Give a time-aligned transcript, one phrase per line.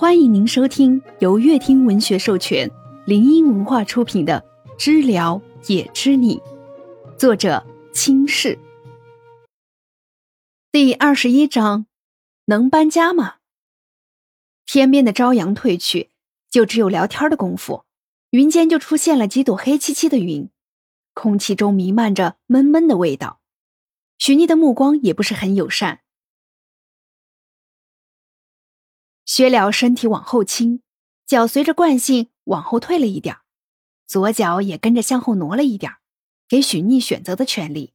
[0.00, 2.70] 欢迎您收听由乐听文学授权、
[3.04, 4.44] 林音文化出品的
[4.78, 6.36] 《知了也知你》，
[7.16, 8.56] 作者清世。
[10.70, 11.86] 第二十一章，
[12.44, 13.38] 能搬家吗？
[14.66, 16.10] 天边的朝阳褪去，
[16.48, 17.82] 就只有聊天的功夫，
[18.30, 20.48] 云间就出现了几朵黑漆漆的云，
[21.12, 23.40] 空气中弥漫着闷闷的味道。
[24.16, 26.02] 许妮的目光也不是很友善。
[29.28, 30.80] 薛了身体往后倾，
[31.26, 33.36] 脚随着惯性往后退了一点
[34.06, 35.96] 左脚也跟着向后挪了一点
[36.48, 37.92] 给许逆选择的权利。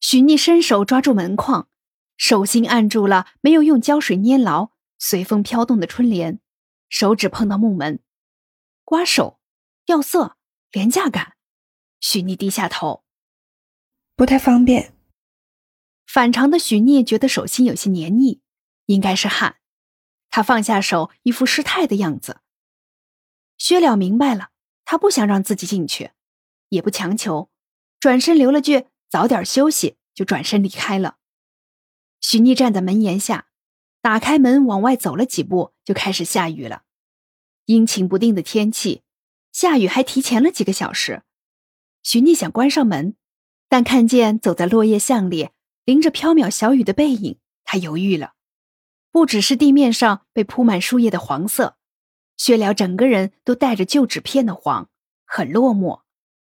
[0.00, 1.68] 许逆伸手抓住门框，
[2.16, 6.40] 手心按住了没有用胶水粘牢、随风飘动的春联，
[6.88, 8.00] 手指碰到木门，
[8.82, 9.38] 刮手、
[9.84, 10.38] 掉色、
[10.72, 11.34] 廉价感。
[12.00, 13.04] 许逆低下头，
[14.16, 14.94] 不太方便。
[16.06, 18.40] 反常的许逆觉得手心有些黏腻，
[18.86, 19.59] 应该是汗。
[20.30, 22.40] 他放下手，一副失态的样子。
[23.58, 24.50] 薛了明白了，
[24.84, 26.12] 他不想让自己进去，
[26.68, 27.50] 也不强求，
[27.98, 31.16] 转身留了句“早点休息”，就转身离开了。
[32.20, 33.48] 许逆站在门檐下，
[34.00, 36.82] 打开门往外走了几步，就开始下雨了。
[37.66, 39.02] 阴晴不定的天气，
[39.52, 41.22] 下雨还提前了几个小时。
[42.02, 43.14] 许逆想关上门，
[43.68, 45.50] 但看见走在落叶巷里
[45.84, 48.34] 淋着飘渺小雨的背影，他犹豫了。
[49.12, 51.76] 不只是地面上被铺满树叶的黄色，
[52.36, 54.88] 薛了整个人都带着旧纸片的黄，
[55.24, 56.02] 很落寞，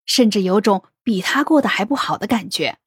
[0.05, 2.78] 甚至有种比他过得还不好的感觉。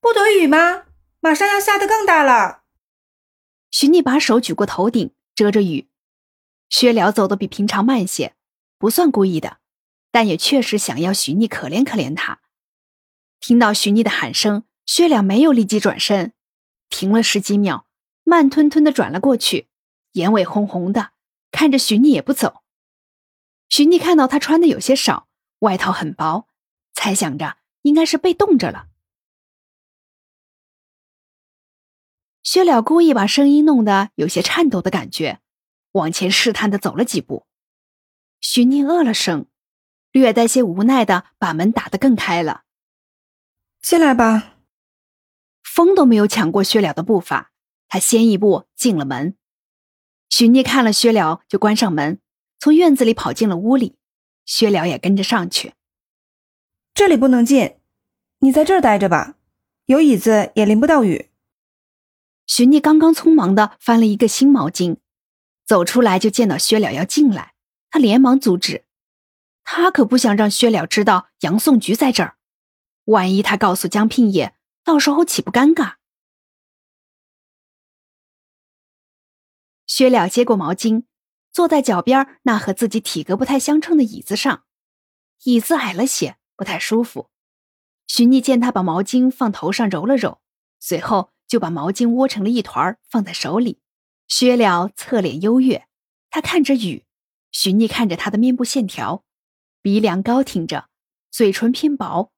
[0.00, 0.84] 不躲雨吗？
[1.20, 2.62] 马上要下得更大了。
[3.70, 5.88] 徐逆把手举过头顶遮着雨。
[6.68, 8.34] 薛了走得比平常慢些，
[8.78, 9.58] 不算故意的，
[10.10, 12.40] 但也确实想要徐逆可怜可怜他。
[13.38, 16.32] 听到徐逆的喊声，薛了没有立即转身，
[16.88, 17.85] 停了十几秒。
[18.28, 19.68] 慢吞吞的转了过去，
[20.14, 21.12] 眼尾红红的，
[21.52, 22.64] 看着许逆也不走。
[23.68, 25.28] 许逆看到他穿的有些少，
[25.60, 26.48] 外套很薄，
[26.92, 28.88] 猜想着应该是被冻着了。
[32.42, 35.40] 薛了故意把声音弄得有些颤抖的感觉，
[35.92, 37.46] 往前试探的走了几步。
[38.40, 39.46] 许逆饿了声，
[40.10, 42.64] 略带些无奈的把门打得更开了。
[43.80, 44.56] 进来吧。
[45.62, 47.52] 风都没有抢过薛了的步伐。
[47.88, 49.36] 他先一步进了门，
[50.28, 52.20] 许逆看了薛了，就关上门，
[52.58, 53.96] 从院子里跑进了屋里。
[54.44, 55.74] 薛了也跟着上去。
[56.94, 57.78] 这里不能进，
[58.38, 59.34] 你在这儿待着吧，
[59.86, 61.30] 有椅子也淋不到雨。
[62.46, 64.98] 许逆刚刚匆忙的翻了一个新毛巾，
[65.66, 67.54] 走出来就见到薛了要进来，
[67.90, 68.84] 他连忙阻止。
[69.64, 72.36] 他可不想让薛了知道杨颂菊在这儿，
[73.06, 74.54] 万一他告诉江聘业，
[74.84, 75.95] 到时候岂不尴尬？
[79.86, 81.04] 薛了接过毛巾，
[81.52, 84.64] 坐在脚边那和自己体格不太相称的椅子上，
[85.44, 87.30] 椅子矮了些，不太舒服。
[88.06, 90.40] 许逆见他把毛巾放头上揉了揉，
[90.78, 93.80] 随后就把毛巾窝成了一团放在手里。
[94.28, 95.86] 薛了侧脸优越，
[96.30, 97.04] 他看着雨，
[97.52, 99.24] 许逆看着他的面部线条，
[99.80, 100.88] 鼻梁高挺着，
[101.30, 102.32] 嘴唇偏薄，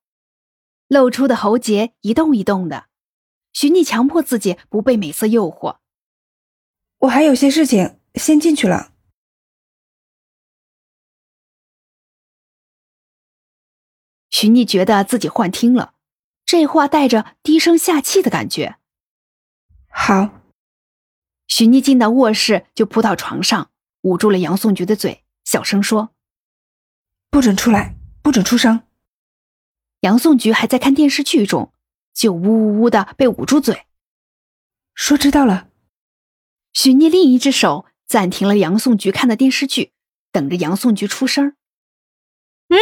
[0.87, 2.89] 露出的喉结一动一动的。
[3.55, 5.79] 许逆强迫自己不被美色诱惑。
[6.99, 8.93] 我还有些事情，先进去了。
[14.31, 15.95] 徐逆觉得自己幻听了，
[16.45, 18.79] 这话带着低声下气的感觉。
[19.89, 20.43] 好，
[21.47, 23.71] 徐逆进到卧室就扑到床上，
[24.03, 26.15] 捂住了杨颂菊的嘴，小声说
[27.31, 28.83] ：“不准出来，不准出声。”
[30.03, 31.73] 杨颂菊还在看电视剧中，
[32.13, 33.87] 就呜呜呜的被捂住嘴，
[34.95, 35.71] 说：“知道了。”
[36.79, 39.91] 许逆另一只手暂停了杨颂菊看的电视剧，
[40.31, 41.57] 等着杨颂菊出声。
[42.69, 42.79] 嗯，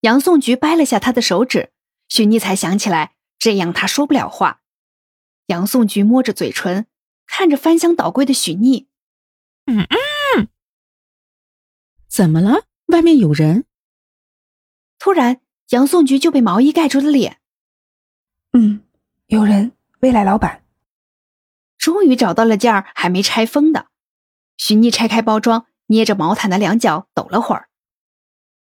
[0.00, 1.74] 杨颂菊掰了下他的手指，
[2.08, 4.62] 许逆才想起来，这样他说不了话。
[5.48, 6.86] 杨颂菊摸着嘴唇，
[7.26, 8.88] 看着翻箱倒柜的许逆。
[9.66, 9.86] 嗯
[10.38, 10.48] 嗯，
[12.08, 12.64] 怎么了？
[12.86, 13.66] 外面有人？
[14.98, 17.42] 突然，杨颂菊就被毛衣盖住了脸。
[18.54, 18.82] 嗯，
[19.26, 20.61] 有人，未来老板。
[21.82, 23.88] 终于找到了件儿还没拆封的，
[24.56, 27.70] 许逆拆开包装，捏着毛毯的两角抖了会儿。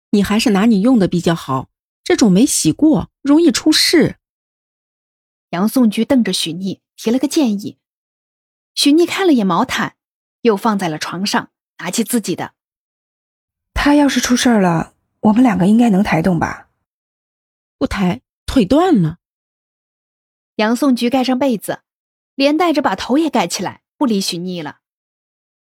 [0.09, 1.69] 你还是拿你用的比较好，
[2.03, 4.17] 这种没洗过容易出事。
[5.51, 7.77] 杨颂菊瞪着许逆，提了个建议。
[8.73, 9.97] 许逆看了眼毛毯，
[10.41, 12.55] 又放在了床上，拿起自己的。
[13.75, 16.69] 他要是出事儿了，我们两个应该能抬动吧？
[17.77, 19.19] 不抬，腿断了。
[20.55, 21.83] 杨颂菊盖上被子。
[22.35, 24.79] 连带着把头也盖起来，不理许逆了。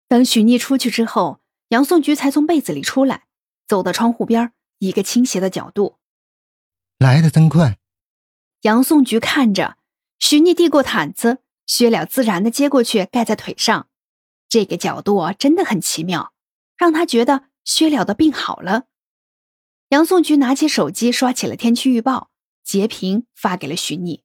[0.08, 3.26] 等许逆出去之后，杨颂菊才从被子里出来，
[3.66, 5.98] 走到窗户边，一个倾斜的角度。
[6.98, 7.78] 来的真快。
[8.62, 9.76] 杨颂菊看着
[10.18, 13.88] 许逆递过毯子，薛了自然的接过去盖在腿上，
[14.48, 16.32] 这个角度真的很奇妙，
[16.76, 18.84] 让他觉得薛了的病好了。
[19.90, 22.30] 杨颂菊拿起手机刷起了天气预报，
[22.64, 24.24] 截屏发给了许逆，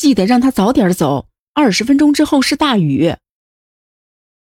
[0.00, 3.16] 记得让他早点走，二十分钟之后是大雨。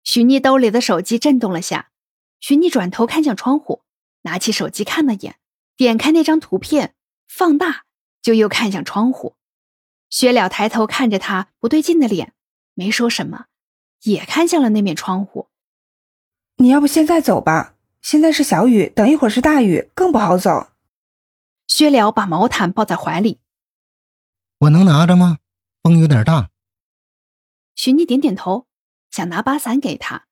[0.03, 1.91] 许逆兜里的手机震动了下，
[2.41, 3.81] 许逆转头看向窗户，
[4.23, 5.37] 拿起手机看了眼，
[5.77, 6.93] 点开那张图片，
[7.29, 7.85] 放大，
[8.21, 9.37] 就又看向窗户。
[10.09, 12.33] 薛了抬头看着他不对劲的脸，
[12.73, 13.45] 没说什么，
[14.03, 15.47] 也看向了那面窗户。
[16.57, 20.71] 你要不现在走吧，现在是小雨，等一会儿是大雨，更不好走。
[21.65, 23.39] 薛了把毛毯抱在怀里，
[24.59, 25.37] 我能拿着吗？
[25.85, 26.49] 风有点大。
[27.75, 28.65] 许逆点点头。
[29.11, 30.25] 想拿把伞给他，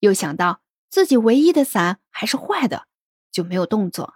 [0.00, 0.60] 又想到
[0.90, 2.86] 自己唯一的伞还是坏的，
[3.32, 4.14] 就没有动作。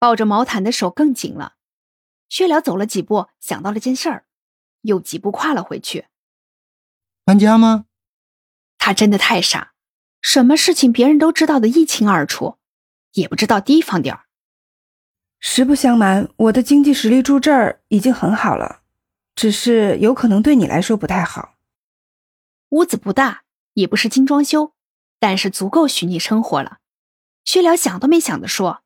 [0.00, 1.54] 抱着毛毯的手更紧了。
[2.28, 4.24] 薛了走了几步，想到了件事儿，
[4.80, 6.06] 又几步跨了回去。
[7.22, 7.84] 搬家吗？
[8.76, 9.74] 他真的太傻，
[10.20, 12.58] 什么事情别人都知道的一清二楚，
[13.12, 14.24] 也不知道提防点儿。
[15.38, 18.82] 实不相瞒，我的经济实力住这儿已经很好了，
[19.38, 21.54] 只是有可能对你来说不太好。
[22.70, 23.44] 屋子不大，
[23.74, 24.72] 也不是精装修，
[25.20, 26.78] 但是足够许你生活了。
[27.44, 28.82] 薛了想都没想的说：“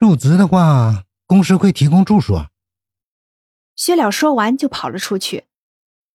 [0.00, 2.50] 入职的话，公司会提供住所。”
[3.76, 5.44] 薛了说完就跑了出去。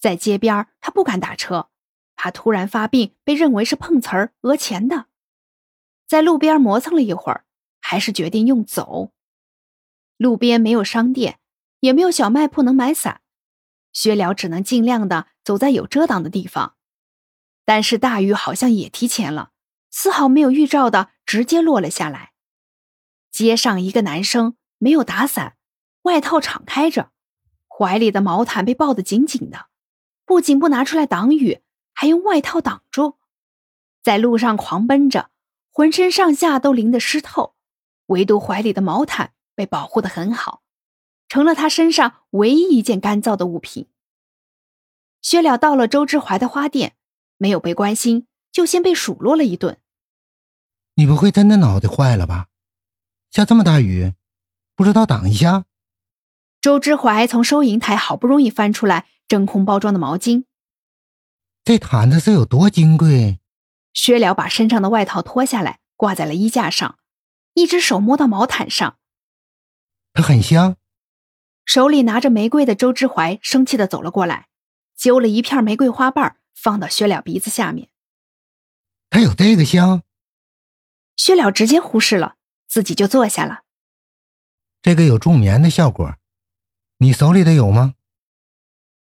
[0.01, 1.69] 在街边，他不敢打车，
[2.17, 5.05] 怕突然发病被认为是碰瓷儿讹钱的。
[6.05, 7.45] 在路边磨蹭了一会儿，
[7.79, 9.13] 还是决定用走。
[10.17, 11.39] 路边没有商店，
[11.83, 13.19] 也没有小卖铺能买伞。
[13.91, 16.75] 薛了只能尽量的走在有遮挡的地方，
[17.65, 19.51] 但是大雨好像也提前了，
[19.91, 22.31] 丝毫没有预兆的直接落了下来。
[23.31, 25.57] 街上一个男生没有打伞，
[26.03, 27.11] 外套敞开着，
[27.67, 29.67] 怀里的毛毯被抱得紧紧的，
[30.25, 31.61] 不仅不拿出来挡雨，
[31.93, 33.17] 还用外套挡住，
[34.01, 35.31] 在路上狂奔着，
[35.69, 37.55] 浑身上下都淋得湿透，
[38.05, 40.63] 唯独怀里的毛毯被保护的很好。
[41.33, 43.87] 成了他身上唯一一件干燥的物品。
[45.19, 46.93] 薛了到了周之怀的花店，
[47.37, 49.79] 没有被关心，就先被数落了一顿。
[50.93, 52.49] 你不会真的脑袋坏了吧？
[53.31, 54.13] 下这么大雨，
[54.75, 55.65] 不知道挡一下？
[56.61, 60.45] 周之怀从收银台好不容易翻出来真空包装的毛巾。
[61.63, 63.39] 这毯子是有多金贵？
[63.91, 66.99] 薛了把身上的外套脱下来，挂在了衣架上，
[67.55, 68.99] 一只手摸到毛毯上，
[70.13, 70.75] 它很香。
[71.65, 74.47] 手里拿着玫瑰的周之怀生气的走了过来，
[74.95, 77.89] 揪了一片玫瑰花瓣放到薛了鼻子下面。
[79.09, 80.03] 它有这个香？
[81.15, 82.35] 薛了直接忽视了，
[82.67, 83.61] 自己就坐下了。
[84.81, 86.15] 这个有助眠的效果，
[86.97, 87.93] 你手里的有吗？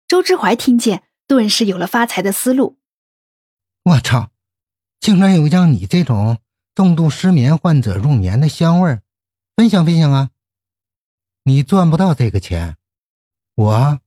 [0.08, 2.78] 周之怀听见，顿时有了发财的思路。
[3.84, 4.30] 我操，
[5.00, 6.40] 竟然有让你这种
[6.76, 9.02] 重度失眠患者入眠的香味儿，
[9.56, 10.30] 分享分享啊！
[11.46, 12.78] 你赚不到这个钱，
[13.56, 14.00] 我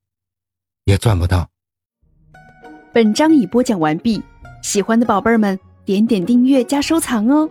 [0.85, 1.51] 也赚不到。
[2.95, 4.23] 本章已播讲完毕，
[4.63, 7.47] 喜欢的宝贝儿们点点订阅加收藏哦。